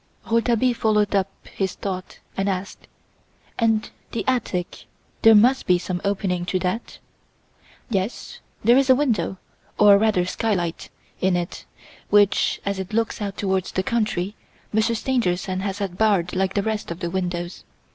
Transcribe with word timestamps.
Rouletabille 0.27 0.73
following 0.73 1.15
up 1.15 1.29
his 1.43 1.75
thought, 1.75 2.17
asked: 2.35 2.87
"And 3.59 3.91
the 4.13 4.23
attic? 4.27 4.85
There 5.21 5.35
must 5.35 5.67
be 5.67 5.77
some 5.77 6.01
opening 6.03 6.43
to 6.47 6.57
that?" 6.57 6.97
"Yes; 7.87 8.39
there 8.63 8.77
is 8.79 8.89
a 8.89 8.95
window, 8.95 9.37
or 9.77 9.99
rather 9.99 10.25
skylight, 10.25 10.89
in 11.19 11.35
it, 11.35 11.65
which, 12.09 12.59
as 12.65 12.79
it 12.79 12.93
looks 12.93 13.21
out 13.21 13.37
towards 13.37 13.71
the 13.73 13.83
country, 13.83 14.33
Monsieur 14.73 14.95
Stangerson 14.95 15.59
has 15.59 15.77
had 15.77 15.99
barred, 15.99 16.35
like 16.35 16.55
the 16.55 16.63
rest 16.63 16.89
of 16.89 16.99
the 16.99 17.11
windows. 17.11 17.63